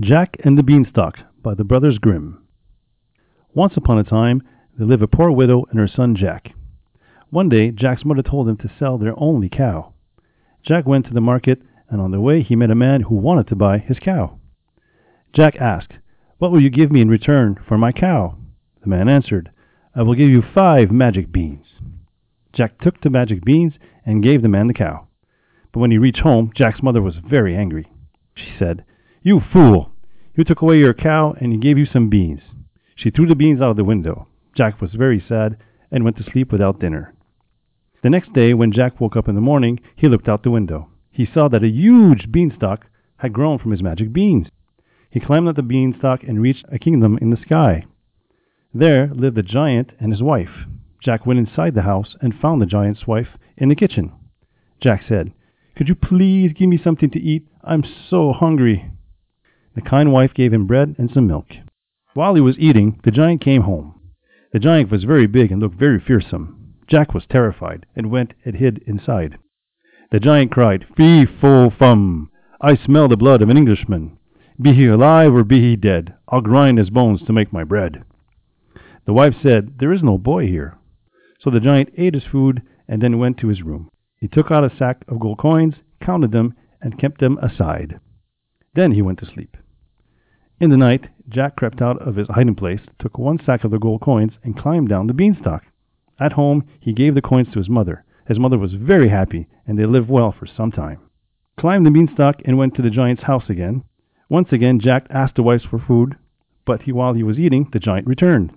[0.00, 2.42] Jack and the Beanstalk by the Brothers Grimm.
[3.52, 4.40] Once upon a time
[4.78, 6.54] there lived a poor widow and her son Jack.
[7.28, 9.92] One day Jack's mother told him to sell their only cow.
[10.62, 11.60] Jack went to the market,
[11.90, 14.38] and on the way he met a man who wanted to buy his cow.
[15.34, 15.92] Jack asked,
[16.38, 18.38] What will you give me in return for my cow?
[18.80, 19.50] The man answered,
[19.94, 21.66] I will give you five magic beans.
[22.54, 23.74] Jack took the magic beans
[24.06, 25.08] and gave the man the cow.
[25.72, 27.92] But when he reached home, Jack's mother was very angry.
[28.34, 28.84] She said,
[29.22, 29.90] you fool!
[30.34, 32.40] You took away your cow, and he gave you some beans.
[32.94, 34.28] She threw the beans out of the window.
[34.56, 35.56] Jack was very sad
[35.90, 37.14] and went to sleep without dinner.
[38.02, 40.88] The next day, when Jack woke up in the morning, he looked out the window.
[41.10, 42.86] He saw that a huge beanstalk
[43.18, 44.46] had grown from his magic beans.
[45.10, 47.84] He climbed up the beanstalk and reached a kingdom in the sky.
[48.72, 50.64] There lived a giant and his wife.
[51.02, 54.12] Jack went inside the house and found the giant's wife in the kitchen.
[54.80, 55.32] Jack said,
[55.76, 57.46] Could you please give me something to eat?
[57.62, 58.90] I'm so hungry.
[59.74, 61.46] The kind wife gave him bread and some milk.
[62.14, 63.94] While he was eating, the giant came home.
[64.52, 66.74] The giant was very big and looked very fearsome.
[66.88, 69.38] Jack was terrified and went and hid inside.
[70.10, 72.30] The giant cried, Fee, fo, fum!
[72.60, 74.18] I smell the blood of an Englishman.
[74.60, 78.02] Be he alive or be he dead, I'll grind his bones to make my bread.
[79.06, 80.76] The wife said, There is no boy here.
[81.38, 83.88] So the giant ate his food and then went to his room.
[84.18, 88.00] He took out a sack of gold coins, counted them, and kept them aside.
[88.74, 89.56] Then he went to sleep.
[90.60, 93.78] In the night, Jack crept out of his hiding place, took one sack of the
[93.78, 95.64] gold coins, and climbed down the beanstalk.
[96.20, 98.04] At home, he gave the coins to his mother.
[98.28, 100.98] His mother was very happy, and they lived well for some time.
[101.56, 103.82] Climbed the beanstalk and went to the giant's house again.
[104.28, 106.16] Once again, Jack asked the wife for food,
[106.64, 108.52] but he, while he was eating, the giant returned.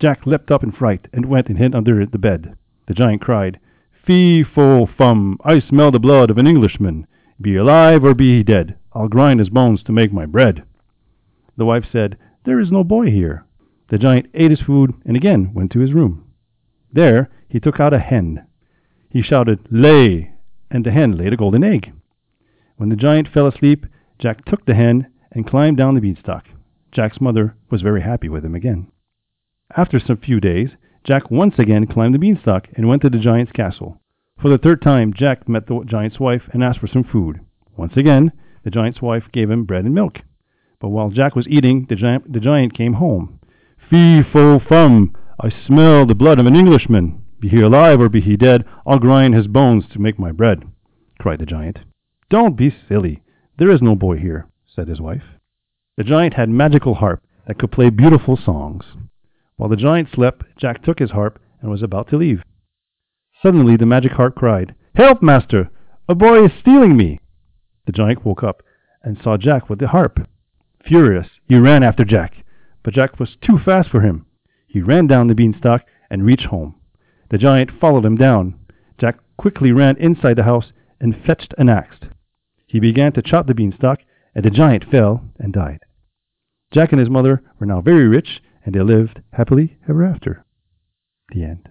[0.00, 2.56] Jack leapt up in fright and went and hid under the bed.
[2.86, 3.58] The giant cried,
[4.06, 5.38] Fee, fo, fum!
[5.44, 7.06] I smell the blood of an Englishman.
[7.40, 10.64] Be alive or be he dead, I'll grind his bones to make my bread.
[11.56, 13.46] The wife said, There is no boy here.
[13.88, 16.24] The giant ate his food and again went to his room.
[16.92, 18.46] There he took out a hen.
[19.08, 20.32] He shouted, Lay!
[20.70, 21.92] And the hen laid a golden egg.
[22.76, 23.86] When the giant fell asleep,
[24.18, 26.44] Jack took the hen and climbed down the beanstalk.
[26.92, 28.90] Jack's mother was very happy with him again.
[29.76, 30.70] After some few days,
[31.04, 34.00] Jack once again climbed the beanstalk and went to the giant's castle.
[34.40, 37.40] For the third time, Jack met the giant's wife and asked for some food.
[37.76, 38.32] Once again,
[38.64, 40.20] the giant's wife gave him bread and milk.
[40.80, 43.40] But while Jack was eating, the giant, the giant came home.
[43.88, 45.14] Fee, fo, fum!
[45.40, 47.22] I smell the blood of an Englishman.
[47.40, 50.64] Be he alive or be he dead, I'll grind his bones to make my bread,
[51.18, 51.80] cried the giant.
[52.30, 53.22] Don't be silly.
[53.58, 55.24] There is no boy here, said his wife.
[55.96, 58.84] The giant had magical harp that could play beautiful songs.
[59.56, 62.42] While the giant slept, Jack took his harp and was about to leave.
[63.42, 65.70] Suddenly the magic harp cried, Help, master!
[66.08, 67.18] A boy is stealing me!
[67.86, 68.62] The giant woke up
[69.02, 70.26] and saw Jack with the harp.
[70.84, 72.34] Furious, he ran after Jack,
[72.82, 74.26] but Jack was too fast for him.
[74.66, 76.74] He ran down the beanstalk and reached home.
[77.30, 78.54] The giant followed him down.
[78.98, 81.98] Jack quickly ran inside the house and fetched an axe.
[82.66, 84.00] He began to chop the beanstalk,
[84.34, 85.80] and the giant fell and died.
[86.70, 90.44] Jack and his mother were now very rich, and they lived happily ever after.
[91.34, 91.68] The end.